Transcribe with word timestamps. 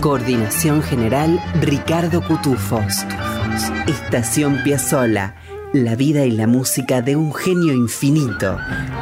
Coordinación 0.00 0.82
general 0.82 1.38
Ricardo 1.60 2.22
Cutufos. 2.22 3.04
Estación 3.86 4.62
Piazzola. 4.64 5.34
La 5.74 5.94
vida 5.94 6.24
y 6.24 6.30
la 6.30 6.46
música 6.46 7.02
de 7.02 7.16
un 7.16 7.34
genio 7.34 7.74
infinito 7.74 8.56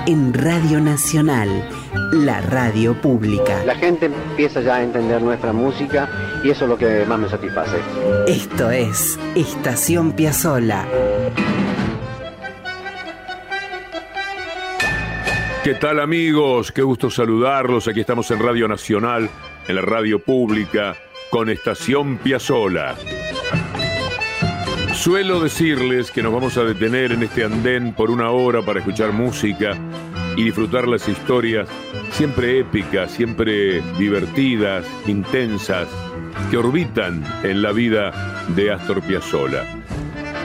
en 0.06 0.34
Radio 0.34 0.80
Nacional, 0.80 1.48
la 2.12 2.40
radio 2.40 3.00
pública. 3.00 3.64
La 3.64 3.76
gente 3.76 4.06
empieza 4.06 4.60
ya 4.60 4.74
a 4.74 4.82
entender 4.82 5.22
nuestra 5.22 5.52
música 5.52 6.08
y 6.42 6.50
eso 6.50 6.64
es 6.64 6.68
lo 6.68 6.76
que 6.76 7.06
más 7.06 7.20
me 7.20 7.28
satisface. 7.28 7.78
Esto 8.26 8.68
es 8.70 9.20
Estación 9.36 10.12
Piazzola. 10.12 10.84
¿Qué 15.62 15.74
tal 15.74 16.00
amigos? 16.00 16.72
Qué 16.72 16.82
gusto 16.82 17.10
saludarlos. 17.10 17.88
Aquí 17.88 18.00
estamos 18.00 18.30
en 18.30 18.40
Radio 18.40 18.66
Nacional, 18.68 19.28
en 19.68 19.76
la 19.76 19.82
radio 19.82 20.18
pública, 20.18 20.96
con 21.30 21.50
Estación 21.50 22.16
Piazzola. 22.18 22.96
Suelo 24.94 25.40
decirles 25.40 26.10
que 26.10 26.22
nos 26.22 26.32
vamos 26.32 26.56
a 26.56 26.64
detener 26.64 27.12
en 27.12 27.22
este 27.22 27.44
andén 27.44 27.92
por 27.92 28.10
una 28.10 28.30
hora 28.30 28.62
para 28.62 28.80
escuchar 28.80 29.12
música 29.12 29.78
y 30.36 30.42
disfrutar 30.44 30.88
las 30.88 31.08
historias 31.08 31.68
siempre 32.10 32.60
épicas, 32.60 33.12
siempre 33.12 33.82
divertidas, 33.98 34.86
intensas, 35.06 35.86
que 36.50 36.56
orbitan 36.56 37.22
en 37.42 37.62
la 37.62 37.72
vida 37.72 38.44
de 38.56 38.72
Astor 38.72 39.02
Piazzolla. 39.02 39.64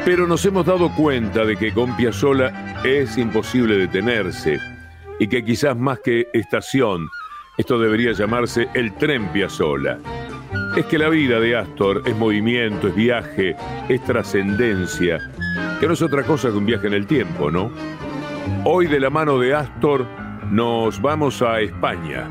Pero 0.06 0.28
nos 0.28 0.46
hemos 0.46 0.66
dado 0.66 0.94
cuenta 0.94 1.46
de 1.46 1.56
que 1.56 1.74
con 1.74 1.96
Piazzolla 1.96 2.82
es 2.84 3.18
imposible 3.18 3.78
detenerse 3.78 4.60
y 5.20 5.28
que 5.28 5.46
quizás 5.46 5.78
más 5.78 6.00
que 6.00 6.28
estación, 6.34 7.08
esto 7.58 7.80
debería 7.80 8.12
llamarse 8.14 8.68
el 8.74 8.94
tren 8.96 9.28
Piazzolla 9.32 10.00
es 10.76 10.86
que 10.88 10.98
la 10.98 11.10
vida 11.10 11.40
de 11.40 11.56
Astor 11.56 12.02
es 12.06 12.16
movimiento, 12.16 12.88
es 12.88 12.96
viaje, 12.96 13.56
es 13.90 14.04
trascendencia, 14.06 15.20
que 15.80 15.86
no 15.86 15.94
es 15.94 16.02
otra 16.02 16.24
cosa 16.24 16.50
que 16.50 16.56
un 16.56 16.66
viaje 16.66 16.88
en 16.88 16.94
el 16.94 17.06
tiempo, 17.06 17.52
¿no? 17.52 17.72
Hoy 18.66 18.88
de 18.88 19.00
la 19.00 19.12
mano 19.12 19.38
de 19.38 19.54
Astor 19.54 20.08
nos 20.50 21.00
vamos 21.00 21.44
a 21.44 21.62
España 21.62 22.28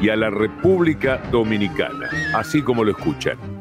y 0.00 0.10
a 0.10 0.16
la 0.16 0.28
República 0.28 1.18
Dominicana, 1.30 2.10
así 2.34 2.60
como 2.60 2.84
lo 2.84 2.90
escuchan. 2.90 3.57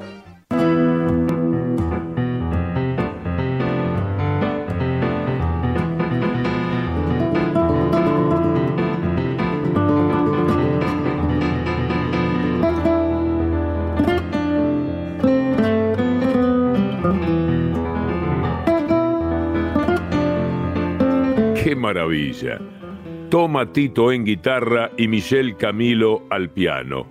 Toma 23.29 23.71
Tito 23.73 24.11
en 24.11 24.23
guitarra 24.23 24.92
y 24.97 25.08
Michel 25.08 25.58
Camilo 25.58 26.23
al 26.30 26.49
piano. 26.49 27.08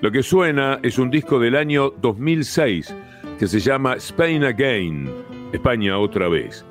Lo 0.00 0.10
que 0.10 0.22
suena 0.22 0.80
es 0.82 0.98
un 0.98 1.10
disco 1.10 1.38
del 1.38 1.56
año 1.56 1.90
2006 1.90 2.94
que 3.38 3.46
se 3.46 3.60
llama 3.60 3.94
Spain 3.94 4.44
Again, 4.44 5.10
España 5.52 5.98
otra 5.98 6.28
vez. 6.28 6.64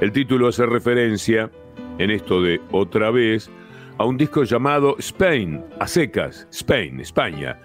El 0.00 0.12
título 0.12 0.48
hace 0.48 0.66
referencia, 0.66 1.50
en 1.98 2.10
esto 2.10 2.42
de 2.42 2.60
otra 2.70 3.10
vez, 3.10 3.50
a 3.98 4.04
un 4.04 4.16
disco 4.16 4.44
llamado 4.44 4.96
Spain, 4.98 5.64
a 5.80 5.86
secas, 5.86 6.46
Spain, 6.50 7.00
España, 7.00 7.60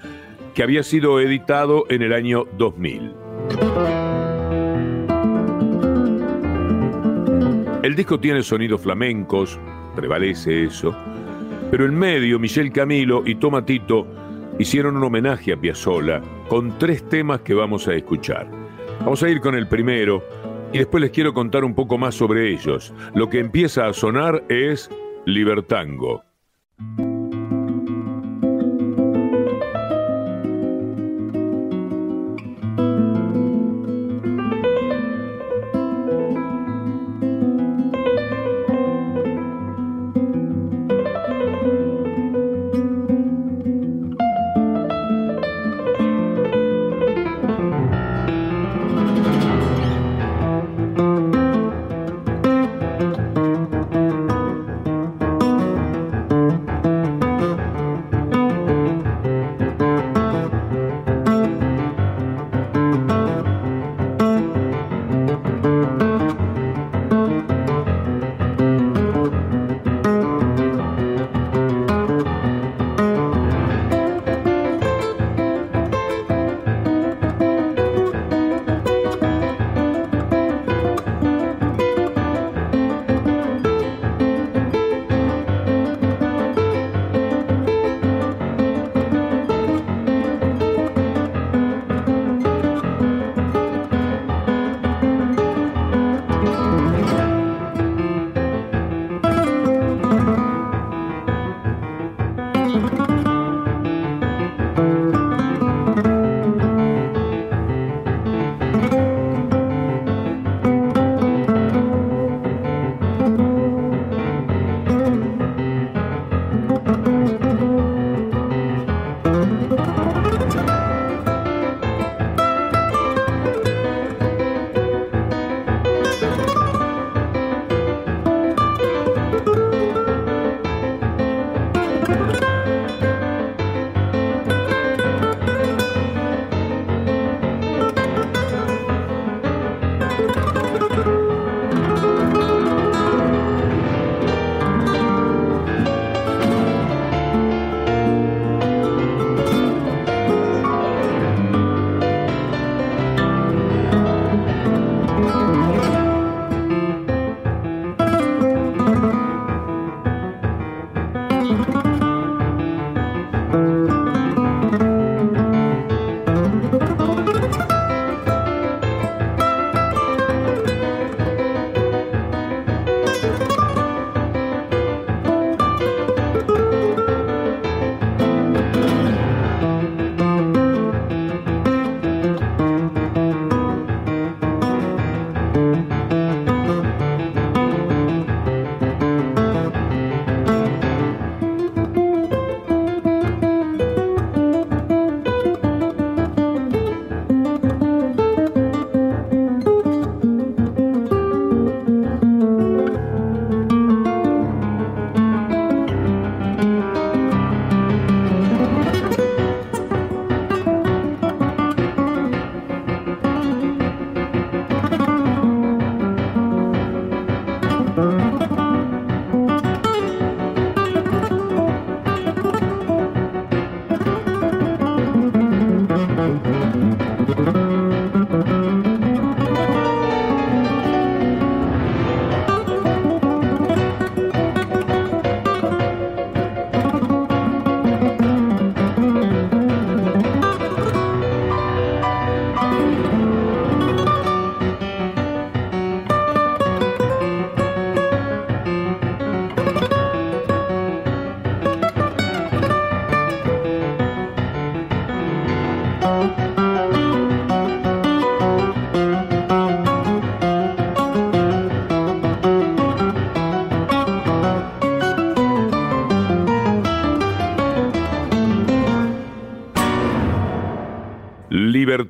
que 0.54 0.64
había 0.64 0.84
sido 0.84 1.20
editado 1.20 1.86
en 1.90 2.02
el 2.02 2.14
año 2.14 2.46
2000. 2.58 4.07
El 7.84 7.96
disco 7.96 8.20
tiene 8.20 8.42
sonidos 8.42 8.82
flamencos, 8.82 9.60
prevalece 9.96 10.64
eso, 10.64 10.96
pero 11.70 11.86
en 11.86 11.98
medio 11.98 12.40
Michel 12.40 12.72
Camilo 12.72 13.24
y 13.26 13.36
Tomatito 13.36 14.08
hicieron 14.58 14.98
un 14.98 15.04
homenaje 15.04 15.54
a 15.54 15.58
Piazzolla 15.58 16.22
con 16.50 16.78
tres 16.80 17.08
temas 17.08 17.42
que 17.42 17.54
vamos 17.54 17.88
a 17.88 17.94
escuchar. 17.94 18.50
Vamos 19.02 19.22
a 19.22 19.30
ir 19.30 19.42
con 19.42 19.56
el 19.56 19.68
primero 19.68 20.24
y 20.74 20.80
después 20.80 21.02
les 21.02 21.12
quiero 21.12 21.34
contar 21.34 21.64
un 21.64 21.76
poco 21.76 21.98
más 21.98 22.16
sobre 22.16 22.52
ellos. 22.52 22.94
Lo 23.14 23.30
que 23.30 23.40
empieza 23.40 23.88
a 23.88 23.94
sonar 23.94 24.44
es 24.50 24.90
Libertango. 25.26 26.24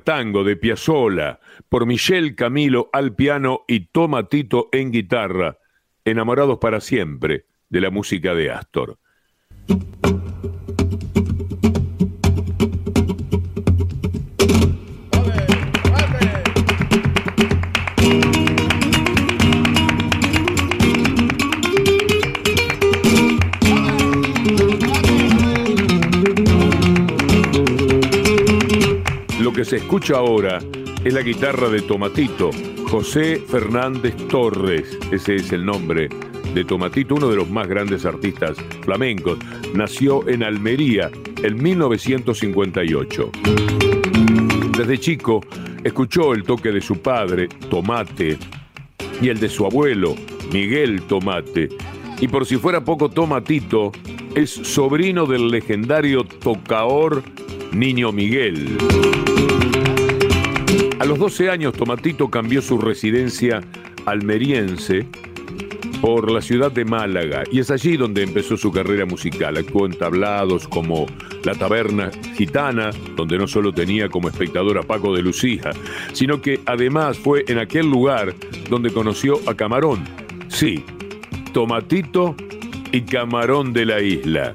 Tango 0.08 0.42
de 0.42 0.56
Piazzolla 0.56 1.38
por 1.68 1.84
Michel 1.84 2.34
Camilo 2.34 2.88
al 2.94 3.14
piano 3.14 3.66
y 3.68 3.88
Tomatito 3.88 4.70
en 4.72 4.90
guitarra, 4.90 5.58
enamorados 6.02 6.56
para 6.56 6.80
siempre 6.80 7.44
de 7.68 7.82
la 7.82 7.90
música 7.90 8.32
de 8.32 8.50
Astor. 8.50 8.98
Que 29.58 29.64
se 29.64 29.76
escucha 29.78 30.18
ahora 30.18 30.60
es 31.04 31.12
la 31.12 31.20
guitarra 31.20 31.68
de 31.68 31.82
Tomatito, 31.82 32.50
José 32.88 33.42
Fernández 33.44 34.14
Torres, 34.28 34.96
ese 35.10 35.34
es 35.34 35.52
el 35.52 35.66
nombre 35.66 36.08
de 36.54 36.64
Tomatito, 36.64 37.16
uno 37.16 37.28
de 37.28 37.34
los 37.34 37.50
más 37.50 37.66
grandes 37.66 38.04
artistas 38.04 38.56
flamencos. 38.82 39.36
Nació 39.74 40.28
en 40.28 40.44
Almería 40.44 41.10
en 41.42 41.60
1958. 41.60 43.32
Desde 44.76 44.98
chico 44.98 45.40
escuchó 45.82 46.34
el 46.34 46.44
toque 46.44 46.70
de 46.70 46.80
su 46.80 47.02
padre, 47.02 47.48
Tomate, 47.68 48.38
y 49.20 49.28
el 49.28 49.40
de 49.40 49.48
su 49.48 49.66
abuelo, 49.66 50.14
Miguel 50.52 51.02
Tomate. 51.02 51.68
Y 52.20 52.28
por 52.28 52.46
si 52.46 52.58
fuera 52.58 52.84
poco, 52.84 53.08
Tomatito 53.10 53.90
es 54.36 54.50
sobrino 54.50 55.26
del 55.26 55.48
legendario 55.48 56.22
tocaor 56.22 57.24
Niño 57.72 58.12
Miguel. 58.12 58.78
A 60.98 61.04
los 61.04 61.18
12 61.18 61.50
años, 61.50 61.74
Tomatito 61.74 62.28
cambió 62.28 62.60
su 62.60 62.78
residencia 62.78 63.60
almeriense 64.06 65.06
por 66.00 66.30
la 66.30 66.40
ciudad 66.40 66.70
de 66.70 66.84
Málaga 66.84 67.44
y 67.50 67.60
es 67.60 67.70
allí 67.70 67.96
donde 67.96 68.22
empezó 68.22 68.56
su 68.56 68.72
carrera 68.72 69.04
musical. 69.04 69.56
Actuó 69.56 69.86
en 69.86 69.96
tablados 69.96 70.66
como 70.68 71.06
La 71.44 71.54
Taberna 71.54 72.10
Gitana, 72.36 72.90
donde 73.16 73.38
no 73.38 73.46
solo 73.46 73.72
tenía 73.72 74.08
como 74.08 74.28
espectador 74.28 74.78
a 74.78 74.82
Paco 74.82 75.14
de 75.14 75.22
Lucía, 75.22 75.70
sino 76.12 76.40
que 76.40 76.60
además 76.66 77.18
fue 77.18 77.44
en 77.48 77.58
aquel 77.58 77.90
lugar 77.90 78.34
donde 78.68 78.90
conoció 78.90 79.40
a 79.46 79.54
Camarón. 79.54 80.04
Sí, 80.48 80.84
Tomatito 81.52 82.34
y 82.92 83.02
Camarón 83.02 83.72
de 83.72 83.86
la 83.86 84.00
isla. 84.00 84.54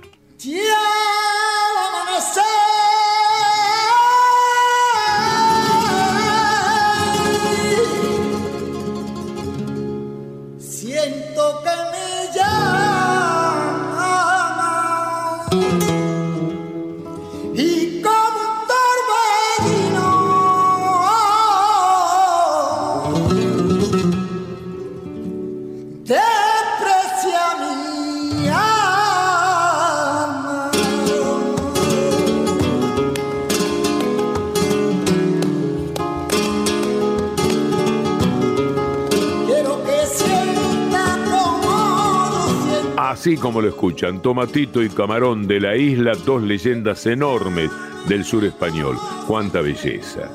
Así 43.23 43.37
como 43.37 43.61
lo 43.61 43.69
escuchan, 43.69 44.21
Tomatito 44.21 44.83
y 44.83 44.89
Camarón 44.89 45.47
de 45.47 45.61
la 45.61 45.77
isla, 45.77 46.11
dos 46.25 46.43
leyendas 46.43 47.05
enormes 47.05 47.71
del 48.09 48.25
sur 48.25 48.43
español. 48.43 48.97
¡Cuánta 49.25 49.61
belleza! 49.61 50.29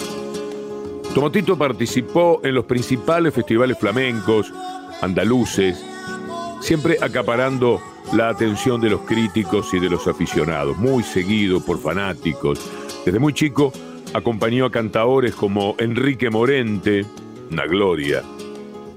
Tomatito 1.15 1.59
participó 1.59 2.41
en 2.43 2.55
los 2.55 2.65
principales 2.65 3.35
festivales 3.35 3.79
flamencos, 3.79 4.51
andaluces, 5.03 5.85
siempre 6.63 6.97
acaparando 6.99 7.79
la 8.15 8.31
atención 8.31 8.81
de 8.81 8.89
los 8.89 9.03
críticos 9.03 9.75
y 9.75 9.81
de 9.81 9.91
los 9.91 10.09
aficionados, 10.09 10.79
muy 10.79 11.03
seguido 11.03 11.63
por 11.63 11.79
fanáticos. 11.79 12.59
Desde 13.05 13.19
muy 13.19 13.35
chico 13.35 13.71
acompañó 14.15 14.65
a 14.65 14.71
cantaores 14.71 15.35
como 15.35 15.77
Enrique 15.79 16.31
Morente, 16.31 17.05
una 17.51 17.67
gloria, 17.67 18.23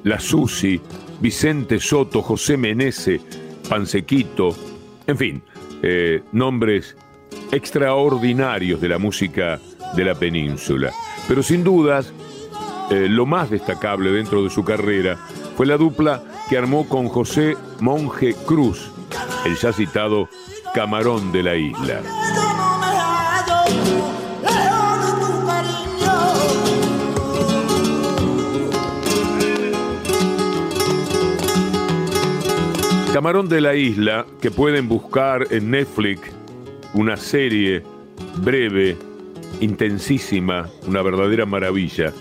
La 0.06 0.18
Susi, 0.18 0.80
Vicente 1.20 1.78
Soto, 1.82 2.22
José 2.22 2.56
Menese, 2.56 3.20
Pansequito, 3.72 4.54
en 5.08 5.18
fin, 5.18 5.44
eh, 5.82 6.24
nombres 6.34 6.98
extraordinarios 7.54 8.82
de 8.82 8.90
la 8.90 8.98
música 8.98 9.62
de 9.96 10.04
la 10.04 10.14
península. 10.14 10.92
Pero 11.26 11.42
sin 11.42 11.64
dudas, 11.64 12.12
eh, 12.90 13.08
lo 13.10 13.26
más 13.26 13.50
destacable 13.50 14.12
dentro 14.12 14.44
de 14.44 14.50
su 14.50 14.66
carrera 14.66 15.18
fue 15.56 15.66
la 15.66 15.78
dupla 15.78 16.22
que 16.50 16.58
armó 16.58 16.86
con 16.90 17.08
José 17.08 17.56
Monje 17.80 18.36
Cruz, 18.46 18.92
el 19.46 19.56
ya 19.56 19.72
citado 19.72 20.28
Camarón 20.74 21.32
de 21.32 21.42
la 21.42 21.56
Isla. 21.56 22.02
Camarón 33.14 33.50
de 33.50 33.60
la 33.60 33.76
Isla, 33.76 34.26
que 34.42 34.52
pueden 34.52 34.88
buscar 34.88 35.46
en 35.52 35.70
Netflix, 35.70 36.32
una 36.94 37.18
serie 37.18 37.84
breve, 38.38 38.96
intensísima, 39.60 40.70
una 40.88 41.02
verdadera 41.02 41.46
maravilla. 41.46 42.14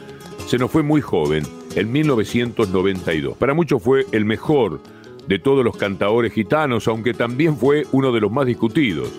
Se 0.48 0.58
nos 0.58 0.68
fue 0.68 0.82
muy 0.82 1.00
joven, 1.00 1.44
en 1.76 1.92
1992. 1.92 3.36
Para 3.36 3.54
muchos 3.54 3.80
fue 3.80 4.04
el 4.10 4.24
mejor 4.24 4.80
de 5.28 5.38
todos 5.38 5.64
los 5.64 5.76
cantaores 5.76 6.32
gitanos, 6.32 6.88
aunque 6.88 7.14
también 7.14 7.56
fue 7.56 7.86
uno 7.92 8.10
de 8.10 8.20
los 8.20 8.32
más 8.32 8.46
discutidos. 8.46 9.12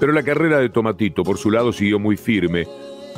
Pero 0.00 0.12
la 0.12 0.24
carrera 0.24 0.58
de 0.58 0.68
Tomatito, 0.68 1.22
por 1.22 1.38
su 1.38 1.52
lado, 1.52 1.72
siguió 1.72 2.00
muy 2.00 2.16
firme. 2.16 2.66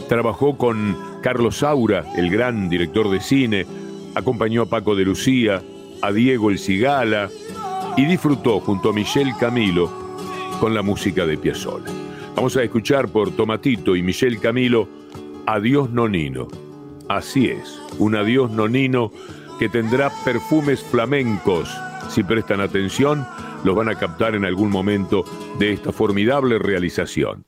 Trabajó 0.06 0.58
con 0.58 0.94
Carlos 1.22 1.56
Saura, 1.56 2.04
el 2.14 2.30
gran 2.30 2.68
director 2.68 3.08
de 3.08 3.22
cine, 3.22 3.64
acompañó 4.14 4.60
a 4.60 4.66
Paco 4.66 4.94
de 4.94 5.06
Lucía, 5.06 5.62
a 6.04 6.12
Diego 6.12 6.50
El 6.50 6.58
Cigala, 6.58 7.30
y 7.96 8.04
disfrutó 8.04 8.60
junto 8.60 8.90
a 8.90 8.92
Michel 8.92 9.34
Camilo 9.40 9.90
con 10.60 10.74
la 10.74 10.82
música 10.82 11.24
de 11.24 11.38
Piazzolla. 11.38 11.90
Vamos 12.36 12.58
a 12.58 12.62
escuchar 12.62 13.08
por 13.08 13.30
Tomatito 13.30 13.96
y 13.96 14.02
Michel 14.02 14.38
Camilo 14.38 14.86
Adiós 15.46 15.88
Nonino. 15.88 16.48
Así 17.08 17.46
es, 17.46 17.80
un 17.98 18.16
adiós 18.16 18.50
nonino 18.50 19.12
que 19.58 19.70
tendrá 19.70 20.10
perfumes 20.26 20.82
flamencos. 20.82 21.74
Si 22.10 22.22
prestan 22.22 22.60
atención, 22.60 23.26
los 23.64 23.74
van 23.74 23.88
a 23.88 23.94
captar 23.94 24.34
en 24.34 24.44
algún 24.44 24.70
momento 24.70 25.24
de 25.58 25.72
esta 25.72 25.90
formidable 25.90 26.58
realización. 26.58 27.46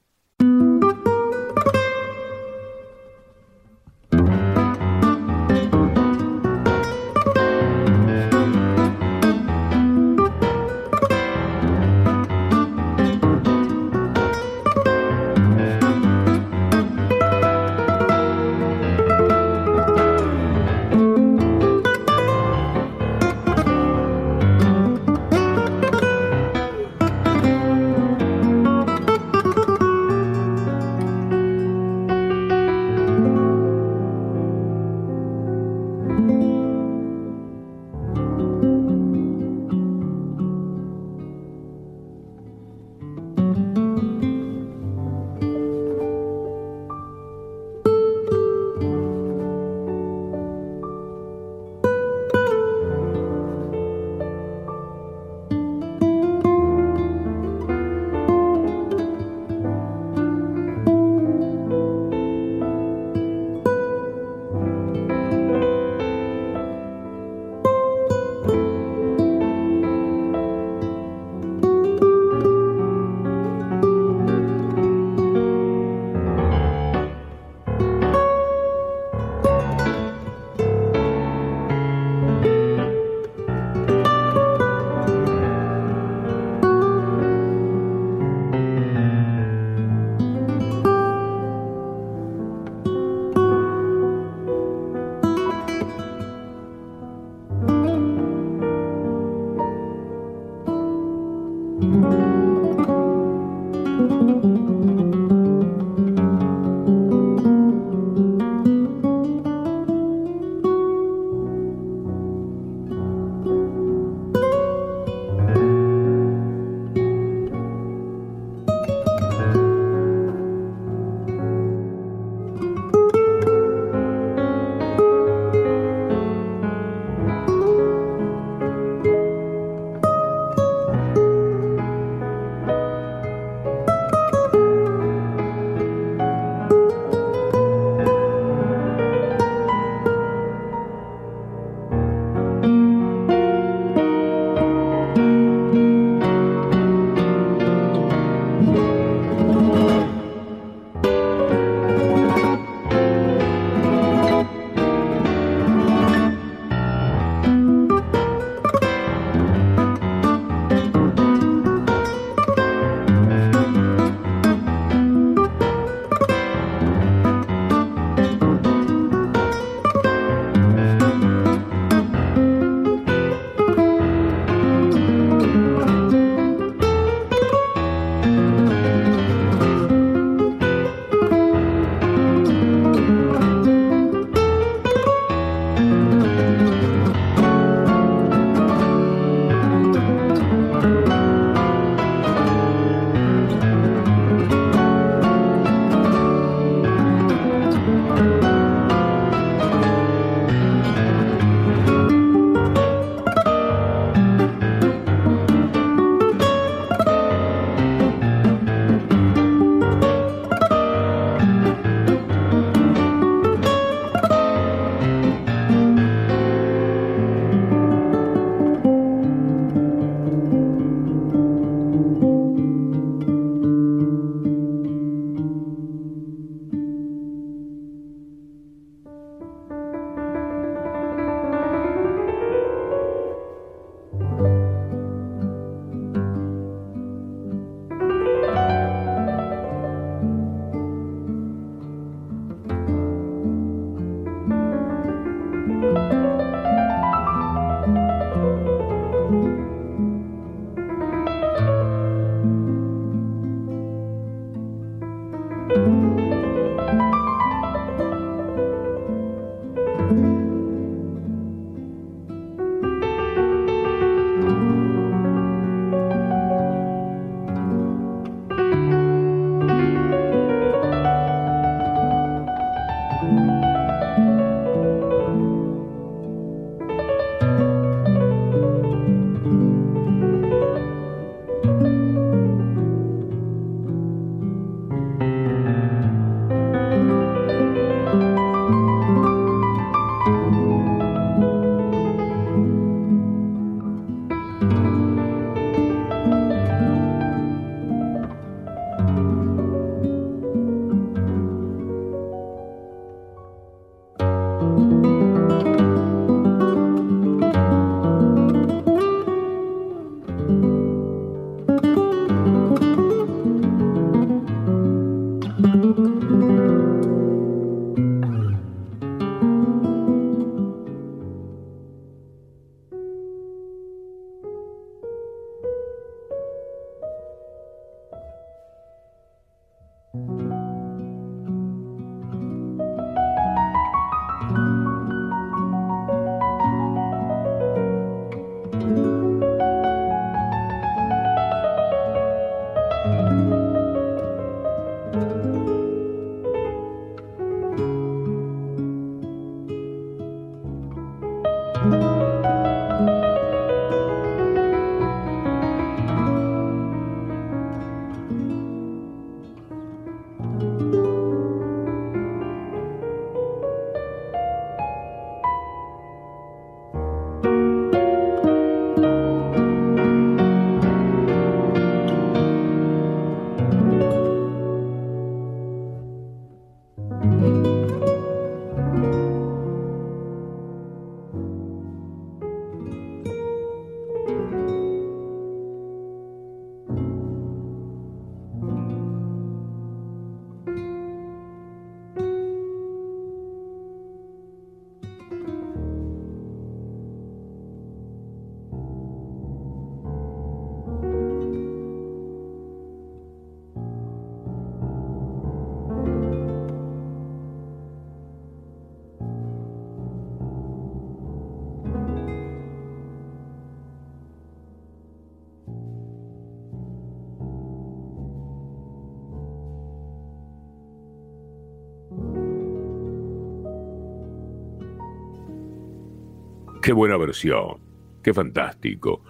Qué 426.86 426.92
buena 426.92 427.16
versión, 427.16 427.80
qué 428.22 428.32
fantástico. 428.32 429.25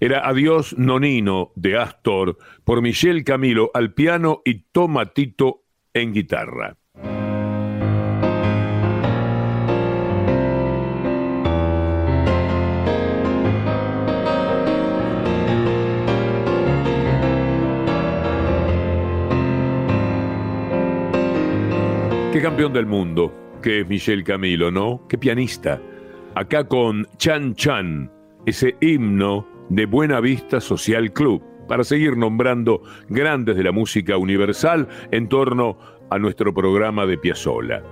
Era 0.00 0.28
Adiós 0.28 0.76
Nonino 0.76 1.52
de 1.54 1.78
Astor 1.78 2.36
por 2.64 2.82
Michel 2.82 3.22
Camilo 3.22 3.70
al 3.74 3.94
piano 3.94 4.42
y 4.44 4.64
Tomatito 4.72 5.62
en 5.94 6.12
guitarra. 6.12 6.76
Qué 22.32 22.42
campeón 22.42 22.72
del 22.72 22.86
mundo, 22.86 23.32
que 23.62 23.82
es 23.82 23.88
Michel 23.88 24.24
Camilo, 24.24 24.72
¿no? 24.72 25.06
Qué 25.08 25.18
pianista 25.18 25.80
acá 26.34 26.64
con 26.64 27.06
Chan 27.16 27.54
Chan, 27.54 28.10
ese 28.46 28.74
himno 28.80 29.46
de 29.68 29.86
Buena 29.86 30.20
Vista 30.20 30.60
Social 30.60 31.12
Club, 31.12 31.42
para 31.68 31.84
seguir 31.84 32.16
nombrando 32.16 32.82
grandes 33.08 33.56
de 33.56 33.64
la 33.64 33.72
música 33.72 34.16
universal 34.16 34.88
en 35.10 35.28
torno 35.28 35.78
a 36.10 36.18
nuestro 36.18 36.52
programa 36.52 37.06
de 37.06 37.18
Piazzolla. 37.18 37.82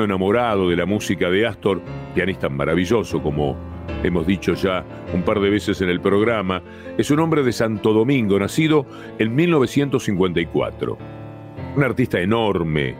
Enamorado 0.00 0.68
de 0.68 0.76
la 0.76 0.86
música 0.86 1.30
de 1.30 1.46
Astor, 1.46 1.80
pianista 2.14 2.48
maravilloso 2.48 3.22
como 3.22 3.56
hemos 4.02 4.26
dicho 4.26 4.54
ya 4.54 4.84
un 5.14 5.22
par 5.22 5.40
de 5.40 5.50
veces 5.50 5.80
en 5.80 5.88
el 5.88 6.00
programa, 6.00 6.62
es 6.98 7.10
un 7.10 7.20
hombre 7.20 7.42
de 7.42 7.52
Santo 7.52 7.92
Domingo, 7.92 8.38
nacido 8.38 8.86
en 9.18 9.34
1954. 9.34 10.98
Un 11.76 11.84
artista 11.84 12.20
enorme, 12.20 12.94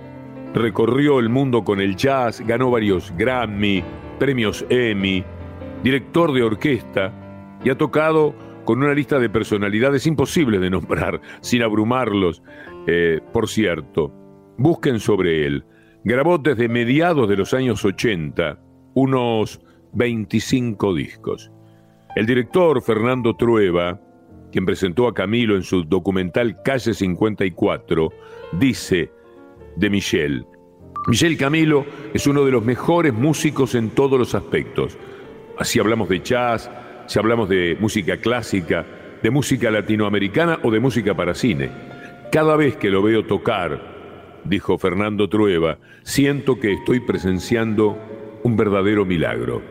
recorrió 0.55 1.19
el 1.19 1.29
mundo 1.29 1.65
con 1.65 1.81
el 1.81 1.97
jazz, 1.97 2.41
ganó 2.41 2.71
varios 2.71 3.13
Grammy, 3.17 3.83
premios 4.19 4.65
Emmy, 4.69 5.25
director 5.83 6.33
de 6.33 6.43
orquesta 6.43 7.13
y 7.65 7.71
ha 7.71 7.77
tocado 7.77 8.35
con 8.65 8.83
una 8.83 8.95
lista 8.95 9.19
de 9.19 9.29
personalidades 9.29 10.07
imposibles 10.07 10.61
de 10.61 10.71
nombrar 10.71 11.21
sin 11.41 11.63
abrumarlos. 11.63 12.43
Eh, 12.87 13.21
por 13.33 13.49
cierto, 13.49 14.13
Busquen 14.59 15.01
sobre 15.01 15.47
él. 15.47 15.65
Grabó 16.05 16.39
desde 16.39 16.69
mediados 16.69 17.29
de 17.29 17.37
los 17.37 17.55
años 17.55 17.85
80 17.85 18.59
unos 18.95 19.61
25 19.93 20.95
discos. 20.95 21.53
El 22.17 22.27
director 22.27 22.83
Fernando 22.83 23.37
Trueba, 23.37 24.01
quien 24.51 24.67
presentó 24.67 25.07
a 25.07 25.15
Camilo 25.15 25.55
en 25.55 25.63
su 25.63 25.85
documental 25.85 26.61
Calle 26.65 26.93
54, 26.93 28.09
dice 28.59 29.13
de 29.77 29.91
Michel, 29.91 30.45
Michel 31.07 31.37
Camilo 31.37 31.85
es 32.15 32.27
uno 32.27 32.45
de 32.45 32.53
los 32.53 32.65
mejores 32.65 33.13
músicos 33.13 33.75
en 33.75 33.91
todos 33.91 34.19
los 34.19 34.35
aspectos. 34.35 34.97
Así 35.59 35.81
hablamos 35.81 36.09
de 36.09 36.21
jazz, 36.21 36.71
si 37.07 37.19
hablamos 37.19 37.49
de 37.49 37.77
música 37.81 38.17
clásica, 38.19 38.87
de 39.23 39.31
música 39.31 39.71
latinoamericana 39.71 40.59
o 40.63 40.71
de 40.71 40.81
música 40.81 41.15
para 41.15 41.35
cine. 41.35 41.71
Cada 42.31 42.57
vez 42.57 42.77
que 42.77 42.91
lo 42.91 43.03
veo 43.03 43.25
tocar 43.25 43.92
dijo 44.45 44.79
Fernando 44.79 45.29
Trueba, 45.29 45.79
siento 46.03 46.59
que 46.59 46.73
estoy 46.73 47.01
presenciando 47.01 47.99
un 48.43 48.57
verdadero 48.57 49.05
milagro. 49.05 49.63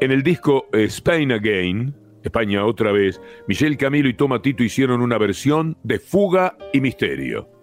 En 0.00 0.10
el 0.10 0.22
disco 0.22 0.66
Spain 0.72 1.32
Again, 1.32 1.94
España 2.22 2.64
otra 2.64 2.92
vez, 2.92 3.20
Michel 3.46 3.76
Camilo 3.76 4.08
y 4.08 4.14
Tomatito 4.14 4.62
hicieron 4.62 5.00
una 5.00 5.18
versión 5.18 5.76
de 5.82 5.98
Fuga 5.98 6.56
y 6.72 6.80
Misterio. 6.80 7.53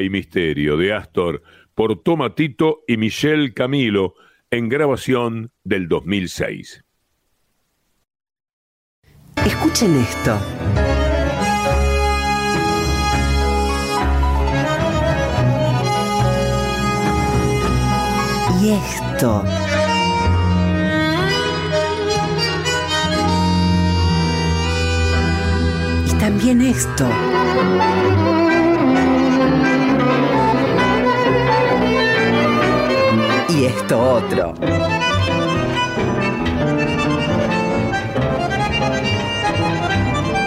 Y 0.00 0.10
Misterio 0.10 0.76
de 0.76 0.92
Astor 0.92 1.42
por 1.74 2.02
Tomatito 2.02 2.82
y 2.86 2.96
Michelle 2.96 3.52
Camilo 3.52 4.14
en 4.50 4.68
grabación 4.68 5.52
del 5.64 5.88
2006. 5.88 6.84
Escuchen 9.44 9.96
esto. 9.96 10.40
Y 18.62 18.70
esto. 18.70 19.44
Y 26.06 26.18
también 26.18 26.62
esto. 26.62 27.08
Esto 33.66 33.98
otro. 33.98 34.54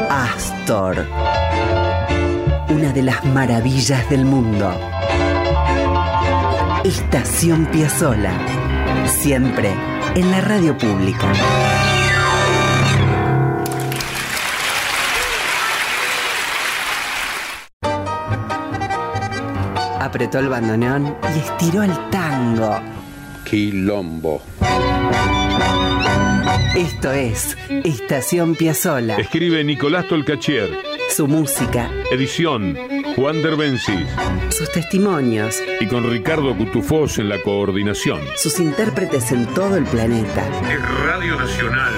Astor, 0.09 1.05
una 2.69 2.93
de 2.93 3.01
las 3.01 3.23
maravillas 3.25 4.07
del 4.09 4.25
mundo. 4.25 4.71
Estación 6.83 7.65
Piazzola, 7.67 8.33
siempre 9.07 9.73
en 10.15 10.31
la 10.31 10.41
radio 10.41 10.77
pública. 10.77 11.31
Apretó 19.99 20.39
el 20.39 20.49
bandoneón 20.49 21.17
y 21.35 21.39
estiró 21.39 21.83
el 21.83 22.09
tango 22.09 22.79
Quilombo. 23.49 24.41
Esto 26.75 27.13
es 27.13 27.57
Estación 27.85 28.55
Piazzola. 28.55 29.15
Escribe 29.15 29.63
Nicolás 29.63 30.05
Tolcachier. 30.09 30.69
Su 31.15 31.27
música. 31.27 31.89
Edición 32.11 32.77
Juan 33.15 33.41
Derbencis. 33.41 34.05
Sus 34.49 34.69
testimonios. 34.73 35.63
Y 35.79 35.85
con 35.87 36.09
Ricardo 36.09 36.57
Cutufós 36.57 37.19
en 37.19 37.29
la 37.29 37.41
coordinación. 37.41 38.19
Sus 38.35 38.59
intérpretes 38.59 39.31
en 39.31 39.45
todo 39.53 39.77
el 39.77 39.85
planeta. 39.85 40.45
Radio 41.05 41.37
Nacional. 41.37 41.93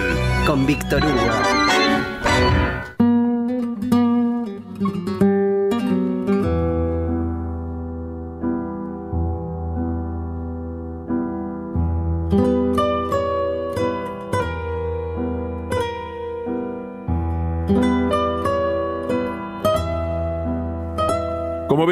Con 0.46 0.68
Víctor 0.68 1.04
Hugo. 1.04 1.59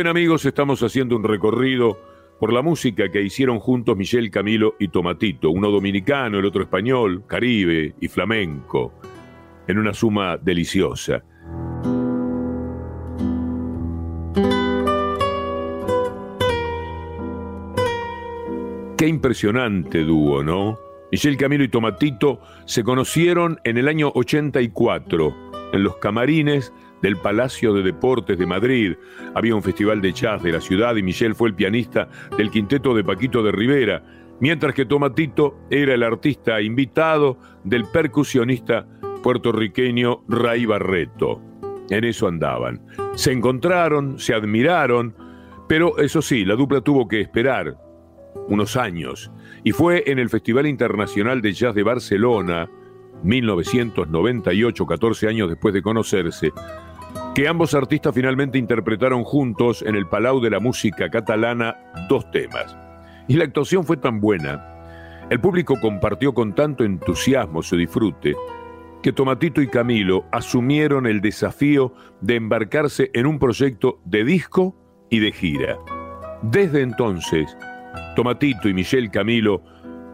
Amigos, 0.07 0.45
estamos 0.45 0.81
haciendo 0.83 1.15
un 1.15 1.23
recorrido 1.23 1.99
por 2.39 2.53
la 2.53 2.61
música 2.61 3.09
que 3.11 3.21
hicieron 3.21 3.59
juntos 3.59 3.97
Michel 3.97 4.31
Camilo 4.31 4.75
y 4.79 4.87
Tomatito, 4.87 5.49
uno 5.49 5.69
dominicano, 5.69 6.39
el 6.39 6.45
otro 6.45 6.63
español, 6.63 7.23
caribe 7.27 7.95
y 7.99 8.07
flamenco, 8.07 8.93
en 9.67 9.77
una 9.77 9.93
suma 9.93 10.37
deliciosa. 10.37 11.23
Qué 18.97 19.07
impresionante 19.07 20.03
dúo, 20.03 20.43
¿no? 20.43 20.79
Michel 21.11 21.37
Camilo 21.37 21.63
y 21.63 21.69
Tomatito 21.69 22.39
se 22.65 22.83
conocieron 22.83 23.59
en 23.63 23.77
el 23.77 23.87
año 23.87 24.11
84 24.13 25.47
en 25.73 25.83
los 25.83 25.97
camarines 25.97 26.73
del 27.01 27.17
Palacio 27.17 27.73
de 27.73 27.83
Deportes 27.83 28.37
de 28.37 28.45
Madrid. 28.45 28.95
Había 29.35 29.55
un 29.55 29.63
festival 29.63 30.01
de 30.01 30.13
jazz 30.13 30.41
de 30.43 30.51
la 30.51 30.61
ciudad 30.61 30.95
y 30.95 31.03
Michel 31.03 31.35
fue 31.35 31.49
el 31.49 31.55
pianista 31.55 32.09
del 32.37 32.51
quinteto 32.51 32.93
de 32.93 33.03
Paquito 33.03 33.43
de 33.43 33.51
Rivera, 33.51 34.03
mientras 34.39 34.73
que 34.73 34.85
Tomatito 34.85 35.59
era 35.69 35.93
el 35.93 36.03
artista 36.03 36.61
invitado 36.61 37.37
del 37.63 37.85
percusionista 37.85 38.87
puertorriqueño 39.23 40.23
Ray 40.27 40.65
Barreto. 40.65 41.41
En 41.89 42.03
eso 42.03 42.27
andaban. 42.27 42.81
Se 43.15 43.31
encontraron, 43.31 44.19
se 44.19 44.33
admiraron, 44.33 45.15
pero 45.67 45.97
eso 45.97 46.21
sí, 46.21 46.45
la 46.45 46.55
dupla 46.55 46.81
tuvo 46.81 47.07
que 47.07 47.21
esperar 47.21 47.77
unos 48.47 48.77
años, 48.77 49.31
y 49.63 49.71
fue 49.71 50.03
en 50.07 50.19
el 50.19 50.29
Festival 50.29 50.67
Internacional 50.67 51.41
de 51.41 51.53
Jazz 51.53 51.75
de 51.75 51.83
Barcelona, 51.83 52.69
1998, 53.23 54.85
14 54.85 55.27
años 55.27 55.49
después 55.49 55.73
de 55.73 55.81
conocerse, 55.81 56.53
que 57.37 57.47
ambos 57.47 57.75
artistas 57.75 58.15
finalmente 58.15 58.57
interpretaron 58.57 59.23
juntos 59.23 59.83
en 59.83 59.95
el 59.95 60.07
Palau 60.07 60.39
de 60.39 60.49
la 60.49 60.59
Música 60.59 61.07
Catalana 61.07 61.77
dos 62.09 62.31
temas. 62.31 62.75
Y 63.27 63.35
la 63.35 63.43
actuación 63.43 63.83
fue 63.85 63.95
tan 63.95 64.19
buena, 64.19 64.65
el 65.29 65.39
público 65.39 65.75
compartió 65.79 66.33
con 66.33 66.55
tanto 66.55 66.83
entusiasmo 66.83 67.61
su 67.61 67.77
disfrute, 67.77 68.33
que 69.03 69.13
Tomatito 69.13 69.61
y 69.61 69.67
Camilo 69.67 70.25
asumieron 70.31 71.05
el 71.05 71.21
desafío 71.21 71.93
de 72.21 72.37
embarcarse 72.37 73.11
en 73.13 73.27
un 73.27 73.37
proyecto 73.37 73.99
de 74.03 74.23
disco 74.23 74.75
y 75.11 75.19
de 75.19 75.31
gira. 75.31 75.77
Desde 76.41 76.81
entonces, 76.81 77.55
Tomatito 78.15 78.67
y 78.67 78.73
Michelle 78.73 79.11
Camilo 79.11 79.61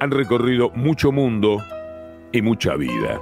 han 0.01 0.12
recorrido 0.12 0.71
mucho 0.71 1.13
mundo 1.13 1.63
y 2.33 2.41
mucha 2.41 2.75
vida. 2.75 3.21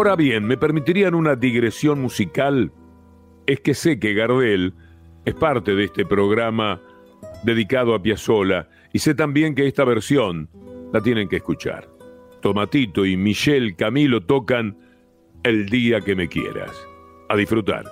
Ahora 0.00 0.16
bien, 0.16 0.46
¿me 0.46 0.56
permitirían 0.56 1.14
una 1.14 1.36
digresión 1.36 2.00
musical? 2.00 2.72
Es 3.50 3.58
que 3.58 3.74
sé 3.74 3.98
que 3.98 4.14
Gardel 4.14 4.74
es 5.24 5.34
parte 5.34 5.74
de 5.74 5.82
este 5.82 6.06
programa 6.06 6.80
dedicado 7.42 7.96
a 7.96 8.00
Piazzolla 8.00 8.68
y 8.92 9.00
sé 9.00 9.12
también 9.12 9.56
que 9.56 9.66
esta 9.66 9.82
versión 9.82 10.48
la 10.92 11.00
tienen 11.00 11.28
que 11.28 11.38
escuchar. 11.38 11.88
Tomatito 12.42 13.04
y 13.04 13.16
Michelle 13.16 13.74
Camilo 13.74 14.20
tocan 14.20 14.78
El 15.42 15.66
día 15.66 16.00
que 16.00 16.14
me 16.14 16.28
quieras. 16.28 16.70
A 17.28 17.34
disfrutar. 17.34 17.86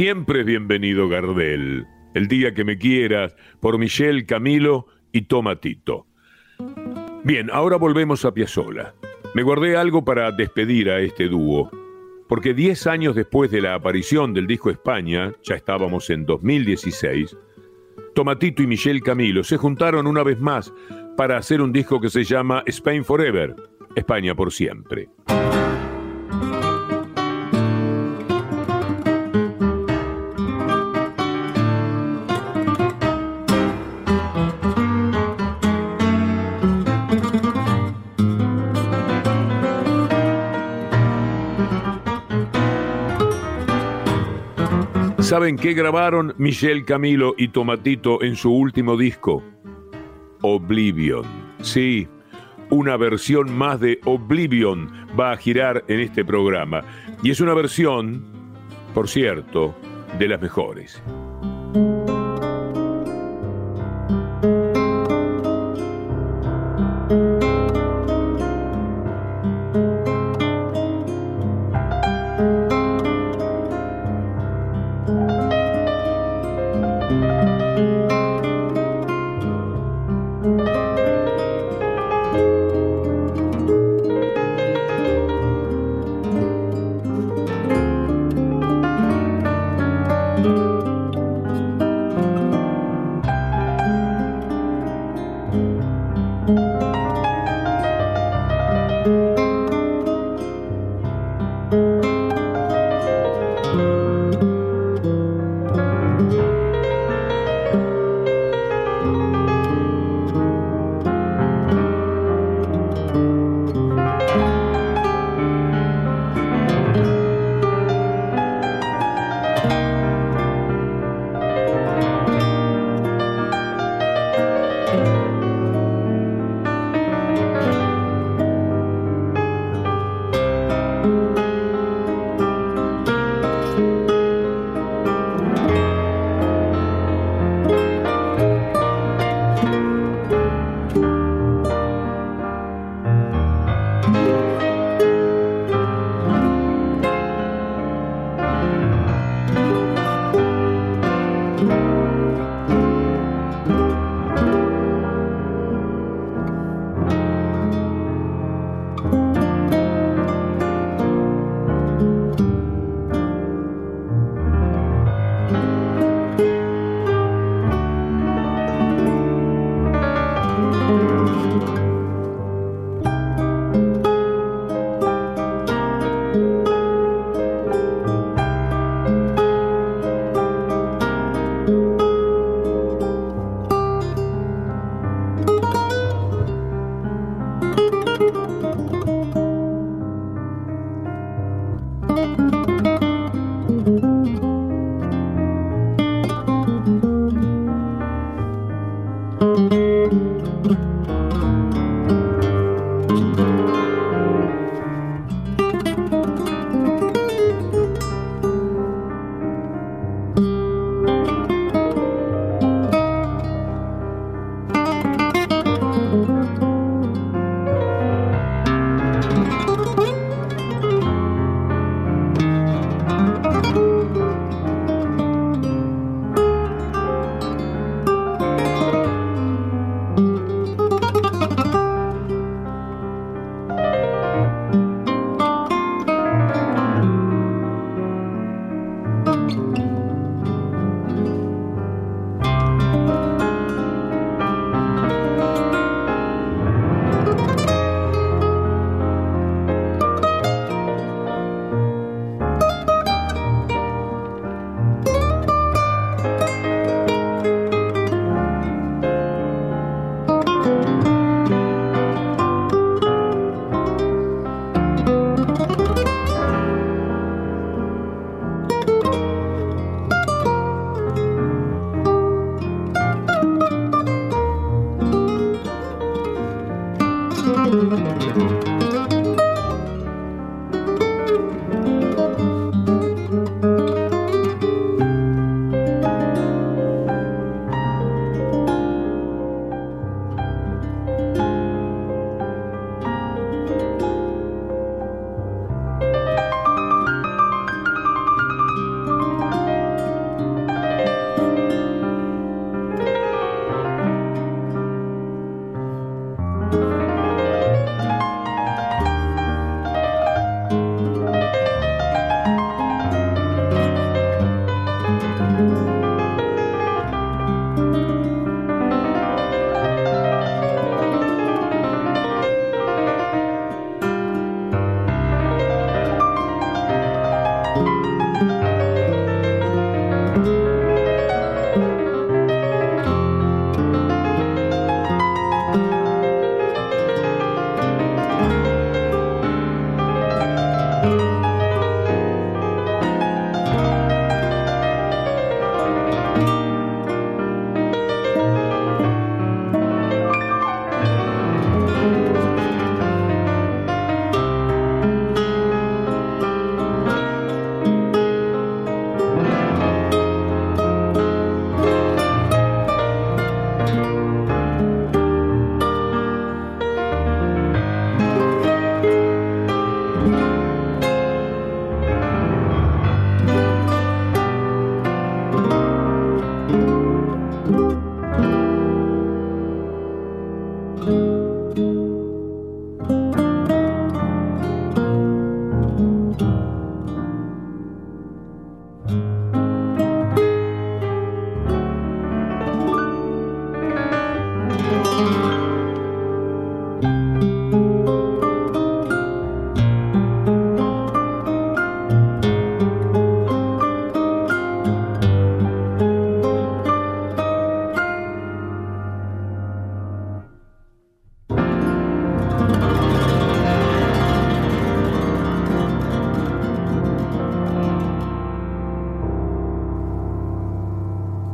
Siempre 0.00 0.40
es 0.40 0.46
bienvenido 0.46 1.10
Gardel. 1.10 1.86
El 2.14 2.26
día 2.26 2.54
que 2.54 2.64
me 2.64 2.78
quieras, 2.78 3.36
por 3.60 3.76
Michelle, 3.76 4.24
Camilo 4.24 4.86
y 5.12 5.26
Tomatito. 5.26 6.06
Bien, 7.22 7.50
ahora 7.52 7.76
volvemos 7.76 8.24
a 8.24 8.32
Piazzola. 8.32 8.94
Me 9.34 9.42
guardé 9.42 9.76
algo 9.76 10.02
para 10.02 10.32
despedir 10.32 10.88
a 10.88 11.00
este 11.00 11.28
dúo, 11.28 11.70
porque 12.30 12.54
diez 12.54 12.86
años 12.86 13.14
después 13.14 13.50
de 13.50 13.60
la 13.60 13.74
aparición 13.74 14.32
del 14.32 14.46
disco 14.46 14.70
España, 14.70 15.34
ya 15.42 15.56
estábamos 15.56 16.08
en 16.08 16.24
2016, 16.24 17.36
Tomatito 18.14 18.62
y 18.62 18.68
Michelle 18.68 19.02
Camilo 19.02 19.44
se 19.44 19.58
juntaron 19.58 20.06
una 20.06 20.22
vez 20.22 20.40
más 20.40 20.72
para 21.14 21.36
hacer 21.36 21.60
un 21.60 21.72
disco 21.72 22.00
que 22.00 22.08
se 22.08 22.24
llama 22.24 22.62
Spain 22.64 23.04
Forever, 23.04 23.54
España 23.94 24.34
por 24.34 24.50
siempre. 24.50 25.10
¿Saben 45.30 45.54
qué 45.54 45.74
grabaron 45.74 46.34
Michelle 46.38 46.84
Camilo 46.84 47.36
y 47.38 47.46
Tomatito 47.46 48.20
en 48.20 48.34
su 48.34 48.52
último 48.52 48.96
disco? 48.96 49.44
Oblivion. 50.42 51.22
Sí, 51.62 52.08
una 52.68 52.96
versión 52.96 53.56
más 53.56 53.78
de 53.78 54.00
Oblivion 54.06 54.90
va 55.16 55.30
a 55.30 55.36
girar 55.36 55.84
en 55.86 56.00
este 56.00 56.24
programa. 56.24 56.82
Y 57.22 57.30
es 57.30 57.40
una 57.40 57.54
versión, 57.54 58.24
por 58.92 59.08
cierto, 59.08 59.72
de 60.18 60.26
las 60.26 60.42
mejores. 60.42 61.00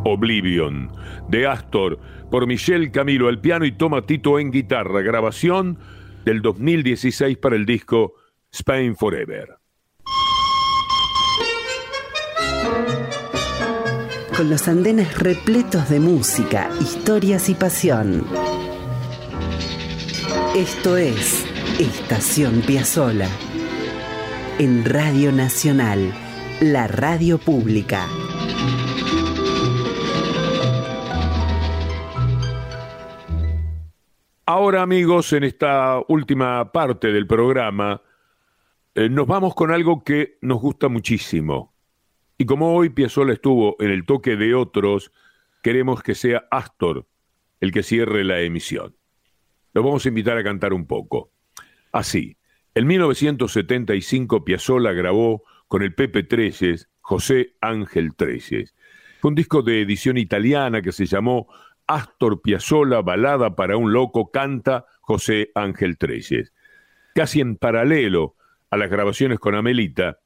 Oblivion, 0.07 0.89
de 1.29 1.49
Astor, 1.49 1.99
por 2.31 2.47
Michel 2.47 2.93
Camilo 2.93 3.27
al 3.27 3.41
piano 3.41 3.65
y 3.65 3.73
Tomatito 3.73 4.39
en 4.39 4.53
guitarra, 4.53 5.03
grabación 5.03 5.79
del 6.25 6.43
2016 6.43 7.37
para 7.39 7.57
el 7.57 7.67
disco 7.67 8.15
Spain 8.53 8.95
Forever. 8.95 9.57
Con 14.37 14.49
los 14.49 14.69
andenes 14.69 15.19
repletos 15.19 15.89
de 15.89 15.99
música, 15.99 16.71
historias 16.81 17.49
y 17.49 17.55
pasión. 17.55 18.25
Esto 20.55 20.97
es 20.97 21.45
Estación 21.81 22.61
Piazzola. 22.61 23.29
En 24.61 24.85
Radio 24.85 25.33
Nacional, 25.33 26.13
la 26.61 26.87
radio 26.87 27.39
pública. 27.39 28.07
Ahora 34.49 34.83
amigos, 34.83 35.33
en 35.33 35.43
esta 35.43 36.01
última 36.07 36.71
parte 36.71 37.11
del 37.11 37.27
programa, 37.27 38.01
eh, 38.95 39.09
nos 39.09 39.27
vamos 39.27 39.57
con 39.57 39.73
algo 39.73 40.05
que 40.05 40.39
nos 40.41 40.61
gusta 40.61 40.87
muchísimo. 40.87 41.75
Y 42.39 42.45
como 42.45 42.73
hoy 42.77 42.91
Piazzolla 42.91 43.33
estuvo 43.33 43.75
en 43.81 43.91
el 43.91 44.07
toque 44.07 44.37
de 44.37 44.55
otros, 44.55 45.11
queremos 45.65 46.01
que 46.01 46.15
sea 46.15 46.47
Astor 46.49 47.09
el 47.61 47.73
que 47.73 47.83
cierre 47.83 48.23
la 48.23 48.41
emisión. 48.41 48.95
Lo 49.73 49.83
vamos 49.83 50.07
a 50.07 50.11
invitar 50.11 50.39
a 50.39 50.45
cantar 50.45 50.73
un 50.73 50.87
poco. 50.87 51.33
Así, 51.91 52.37
en 52.77 52.87
1975 52.87 54.45
Piazzolla 54.45 54.93
grabó 54.93 55.43
con 55.67 55.83
el 55.83 55.93
Pepe 55.93 56.23
Treyes, 56.23 56.89
José 57.01 57.57
Ángel 57.61 58.15
Treyes. 58.15 58.77
Un 59.25 59.35
disco 59.35 59.63
de 59.63 59.83
edición 59.83 60.17
italiana 60.19 60.83
que 60.83 60.93
se 60.93 61.07
llamó 61.07 61.49
Astor 61.87 62.43
Piazzolla, 62.43 63.03
balada 63.03 63.57
para 63.57 63.77
un 63.77 63.93
loco, 63.93 64.31
canta 64.31 64.87
José 65.01 65.51
Ángel 65.55 65.99
Treyes. 65.99 66.53
Casi 67.15 67.41
en 67.41 67.57
paralelo 67.57 68.37
a 68.71 68.77
las 68.77 68.91
grabaciones 68.91 69.39
con 69.39 69.55
Amelita, 69.55 70.19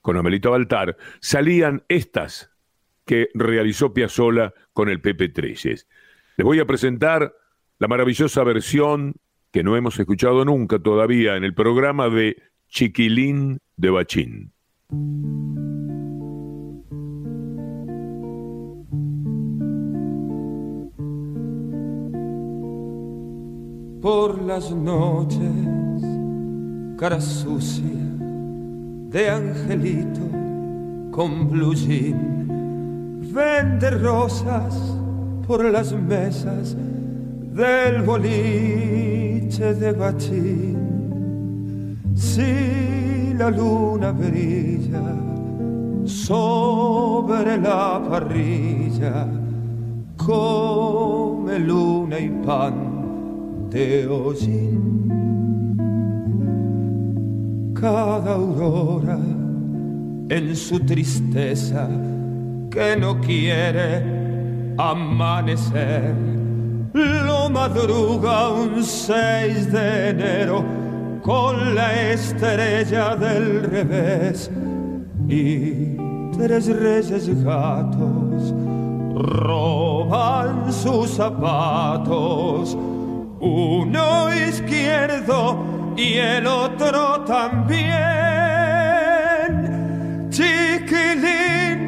con 0.00 0.16
Amelita 0.16 0.50
Baltar, 0.50 0.96
salían 1.20 1.84
estas 1.88 2.50
que 3.04 3.28
realizó 3.34 3.92
Piazzolla 3.92 4.52
con 4.72 4.88
el 4.88 5.00
Pepe 5.00 5.28
Treyes. 5.28 5.88
Les 6.36 6.44
voy 6.44 6.60
a 6.60 6.66
presentar 6.66 7.34
la 7.78 7.88
maravillosa 7.88 8.44
versión 8.44 9.16
que 9.50 9.62
no 9.62 9.76
hemos 9.76 9.98
escuchado 9.98 10.44
nunca 10.44 10.78
todavía 10.78 11.36
en 11.36 11.44
el 11.44 11.54
programa 11.54 12.08
de 12.08 12.36
Chiquilín 12.68 13.60
de 13.76 13.90
Bachín. 13.90 14.52
Por 24.04 24.42
las 24.42 24.70
noches, 24.70 25.40
cara 26.98 27.18
sucia 27.22 27.88
de 29.08 29.30
angelito 29.30 30.20
con 31.10 31.48
blue 31.48 31.74
vende 33.32 33.90
rosas 33.92 34.74
por 35.46 35.64
las 35.64 35.94
mesas 35.94 36.76
del 37.54 38.02
boliche 38.02 39.72
de 39.72 39.92
Bachín. 39.92 40.76
Si 42.14 43.32
la 43.38 43.48
luna 43.48 44.12
brilla 44.12 45.16
sobre 46.04 47.56
la 47.56 48.02
parrilla, 48.06 49.26
come 50.18 51.58
luna 51.58 52.18
y 52.18 52.28
pan 52.44 52.93
Cada 57.74 58.34
aurora 58.34 59.18
en 60.28 60.54
su 60.54 60.78
tristeza 60.78 61.88
que 62.70 62.96
no 62.96 63.20
quiere 63.20 64.74
amanecer. 64.78 66.14
Lo 66.92 67.50
madruga 67.50 68.50
un 68.50 68.84
6 68.84 69.72
de 69.72 70.10
enero 70.10 70.64
con 71.22 71.74
la 71.74 72.12
estrella 72.12 73.16
del 73.16 73.64
revés 73.64 74.52
y 75.28 75.96
tres 76.36 76.68
reyes 76.68 77.42
gatos 77.42 78.54
roban 79.14 80.72
sus 80.72 81.10
zapatos, 81.10 82.76
uno 83.44 84.32
izquierdo 84.34 85.94
y 85.96 86.14
el 86.14 86.46
otro 86.46 87.20
también. 87.20 87.90
Chiquilín, 90.30 91.82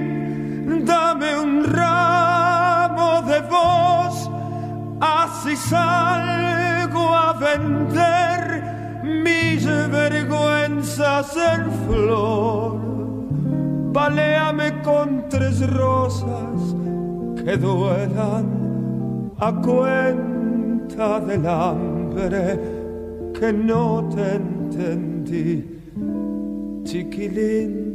dame 0.84 1.38
un 1.38 1.64
ramo 1.64 3.22
de 3.22 3.40
voz 3.40 4.30
Así 5.00 5.56
salgo 5.56 7.14
a 7.14 7.34
vender 7.34 9.02
mis 9.04 9.66
vergüenzas 9.66 11.36
en 11.36 11.70
flor. 11.86 12.80
Paléame 13.92 14.80
con 14.82 15.28
tres 15.28 15.68
rosas 15.70 16.74
que 17.36 17.56
duelan 17.58 19.32
a 19.38 19.52
cuenta 19.52 20.35
del 20.96 21.46
hambre 21.46 22.58
que 23.38 23.52
no 23.52 24.08
te 24.14 24.36
entendí, 24.36 25.62
chiquilín. 26.84 27.92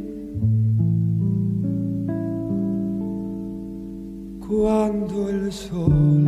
Cuando 4.38 5.28
el 5.30 5.50
sol 5.50 6.22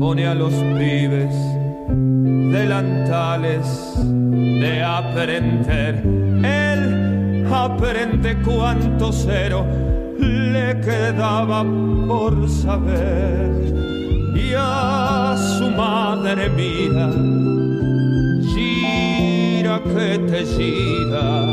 pone 0.00 0.26
a 0.26 0.34
los 0.34 0.52
pibes 0.52 1.32
delantales 2.50 3.94
de 4.02 4.82
aprender. 4.82 6.02
Él 6.42 7.46
aprende 7.52 8.36
cuánto 8.44 9.12
cero 9.12 9.64
le 10.18 10.80
quedaba 10.80 11.64
por 12.08 12.48
saber. 12.48 13.91
Su 14.52 15.70
madre 15.70 16.50
mira, 16.50 17.10
gira 18.52 19.80
que 19.82 20.18
te 20.18 20.44
gira, 20.44 21.46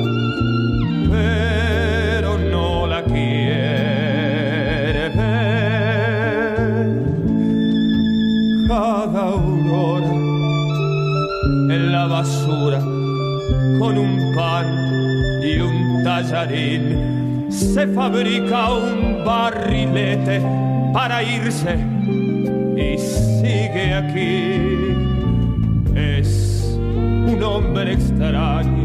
pero 1.10 2.38
no 2.38 2.88
la 2.88 3.04
quiere 3.04 4.60
aurora 9.16 10.08
en 11.74 11.92
la 11.92 12.06
basura 12.08 12.80
con 12.80 13.98
un 13.98 14.36
pan 14.36 14.68
y 15.44 15.60
un 15.60 16.04
tallarín 16.04 17.48
se 17.50 17.88
fabrica 17.88 18.74
un 18.74 19.24
barrilete 19.26 20.42
para 20.94 21.24
irse 21.24 21.99
sigue 23.00 23.94
aquí. 23.94 24.96
Es 25.96 26.78
un 26.78 27.42
hombre 27.44 27.94
extraño 27.94 28.80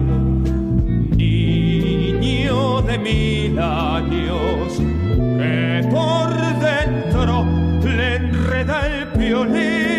niño 2.25 2.83
de 2.83 2.99
mil 2.99 3.59
años 3.59 4.79
que 4.79 5.89
por 5.91 6.31
dentro 6.61 7.45
le 7.85 8.17
enreda 8.17 8.87
el 8.87 9.19
violín 9.19 9.94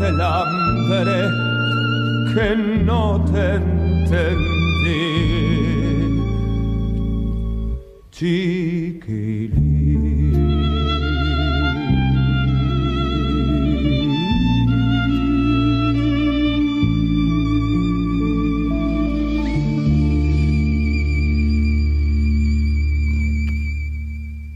del 0.00 0.20
hambre 0.20 1.28
no 2.84 3.24
te. 3.32 3.60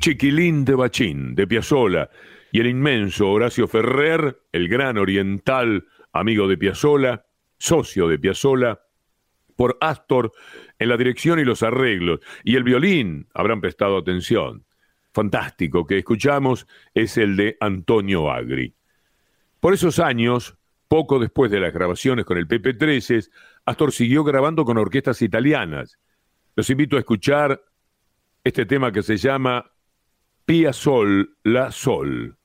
Chiquilín. 0.00 0.64
De 0.64 0.74
Bachín, 0.74 1.34
de 1.34 1.46
Piazzola 1.46 2.08
y 2.52 2.60
el 2.60 2.66
inmenso 2.66 3.30
Horacio 3.30 3.68
Ferrer, 3.68 4.40
el 4.52 4.68
gran 4.68 4.98
oriental, 4.98 5.86
amigo 6.12 6.48
de 6.48 6.56
Piazzola, 6.56 7.26
socio 7.58 8.08
de 8.08 8.18
Piazzola, 8.18 8.80
por 9.56 9.76
Astor 9.80 10.32
en 10.78 10.88
la 10.88 10.96
dirección 10.96 11.40
y 11.40 11.44
los 11.44 11.62
arreglos, 11.62 12.20
y 12.44 12.56
el 12.56 12.62
violín, 12.62 13.26
habrán 13.34 13.60
prestado 13.60 13.98
atención. 13.98 14.64
Fantástico 15.12 15.86
que 15.86 15.98
escuchamos 15.98 16.66
es 16.94 17.18
el 17.18 17.36
de 17.36 17.56
Antonio 17.60 18.30
Agri. 18.30 18.74
Por 19.58 19.74
esos 19.74 19.98
años, 19.98 20.56
poco 20.86 21.18
después 21.18 21.50
de 21.50 21.60
las 21.60 21.74
grabaciones 21.74 22.24
con 22.24 22.38
el 22.38 22.46
PP13, 22.46 23.28
Astor 23.64 23.92
siguió 23.92 24.22
grabando 24.22 24.64
con 24.64 24.78
orquestas 24.78 25.20
italianas. 25.22 25.98
Los 26.54 26.70
invito 26.70 26.96
a 26.96 27.00
escuchar 27.00 27.60
este 28.44 28.64
tema 28.64 28.92
que 28.92 29.02
se 29.02 29.16
llama 29.16 29.72
Pia 30.44 30.72
Sol 30.72 31.36
La 31.42 31.72
Sol. 31.72 32.37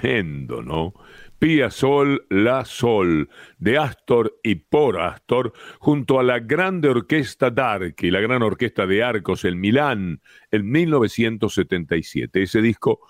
Tremendo, 0.00 0.62
¿no? 0.62 0.94
Pia 1.38 1.70
Sol, 1.70 2.26
La 2.30 2.64
Sol, 2.64 3.28
de 3.58 3.76
Astor 3.76 4.38
y 4.42 4.54
por 4.54 5.00
Astor, 5.00 5.52
junto 5.78 6.18
a 6.18 6.22
la 6.22 6.38
grande 6.38 6.88
orquesta 6.88 7.50
d'Archi, 7.50 8.10
la 8.10 8.20
gran 8.20 8.42
orquesta 8.42 8.86
de 8.86 9.02
Arcos 9.02 9.44
en 9.44 9.60
Milán, 9.60 10.22
en 10.50 10.70
1977. 10.70 12.42
Ese 12.42 12.62
disco 12.62 13.00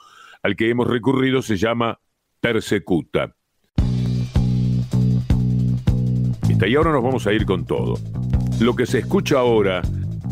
al 0.43 0.57
que 0.57 0.71
hemos 0.71 0.89
recurrido 0.89 1.41
se 1.41 1.57
llama 1.57 2.01
Persecuta. 2.41 3.37
Y 6.67 6.75
ahora 6.75 6.91
nos 6.91 7.03
vamos 7.05 7.27
a 7.29 7.33
ir 7.33 7.47
con 7.47 7.65
todo. 7.65 7.95
Lo 8.61 8.75
que 8.75 8.87
se 8.87 8.99
escucha 8.99 9.39
ahora, 9.39 9.83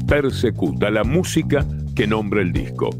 Persecuta, 0.08 0.90
la 0.90 1.04
música 1.04 1.64
que 1.94 2.08
nombra 2.08 2.40
el 2.42 2.52
disco. 2.52 2.90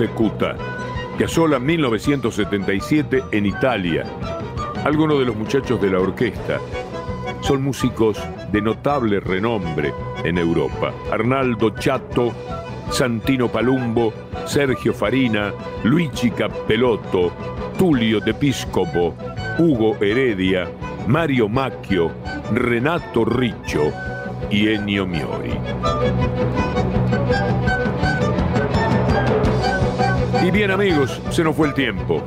Persecuta, 0.00 0.56
Piazzolla 1.18 1.58
1977 1.58 3.22
en 3.32 3.44
Italia. 3.44 4.04
Algunos 4.82 5.18
de 5.18 5.26
los 5.26 5.36
muchachos 5.36 5.78
de 5.78 5.90
la 5.90 6.00
orquesta 6.00 6.58
son 7.42 7.62
músicos 7.62 8.18
de 8.50 8.62
notable 8.62 9.20
renombre 9.20 9.92
en 10.24 10.38
Europa. 10.38 10.94
Arnaldo 11.12 11.68
Chato, 11.78 12.32
Santino 12.90 13.48
Palumbo, 13.48 14.14
Sergio 14.46 14.94
Farina, 14.94 15.52
Luigi 15.84 16.30
Cappellotto, 16.30 17.30
Tulio 17.76 18.20
De 18.20 18.32
Piscopo, 18.32 19.14
Hugo 19.58 19.98
Heredia, 20.00 20.66
Mario 21.08 21.46
Macchio, 21.46 22.10
Renato 22.54 23.26
Riccio 23.26 23.92
y 24.48 24.68
Ennio 24.68 25.06
Miori. 25.06 25.52
Y 30.50 30.52
bien 30.52 30.72
amigos, 30.72 31.22
se 31.30 31.44
nos 31.44 31.54
fue 31.54 31.68
el 31.68 31.74
tiempo. 31.74 32.24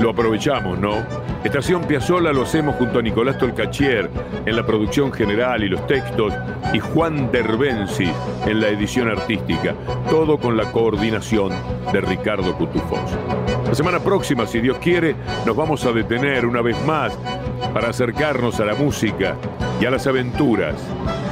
Lo 0.00 0.10
aprovechamos, 0.10 0.80
¿no? 0.80 0.96
Estación 1.44 1.84
Piazzola 1.84 2.32
lo 2.32 2.42
hacemos 2.42 2.74
junto 2.74 2.98
a 2.98 3.02
Nicolás 3.02 3.38
Tolcachier 3.38 4.10
en 4.44 4.56
la 4.56 4.66
producción 4.66 5.12
general 5.12 5.62
y 5.62 5.68
los 5.68 5.86
textos 5.86 6.34
y 6.72 6.80
Juan 6.80 7.30
Derbensi 7.30 8.10
en 8.46 8.60
la 8.60 8.66
edición 8.66 9.08
artística. 9.08 9.76
Todo 10.10 10.38
con 10.38 10.56
la 10.56 10.72
coordinación 10.72 11.52
de 11.92 12.00
Ricardo 12.00 12.52
Cutufós. 12.58 13.16
La 13.68 13.74
semana 13.76 14.00
próxima, 14.00 14.44
si 14.44 14.58
Dios 14.58 14.78
quiere, 14.78 15.14
nos 15.46 15.54
vamos 15.54 15.86
a 15.86 15.92
detener 15.92 16.46
una 16.46 16.62
vez 16.62 16.76
más 16.84 17.16
para 17.72 17.90
acercarnos 17.90 18.58
a 18.58 18.64
la 18.64 18.74
música 18.74 19.36
y 19.80 19.84
a 19.84 19.90
las 19.92 20.08
aventuras 20.08 20.74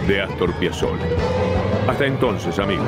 de 0.07 0.23
Astor 0.23 0.53
Piazzolla. 0.61 1.07
Hasta 1.89 2.07
entonces, 2.07 2.57
amigos. 2.61 2.87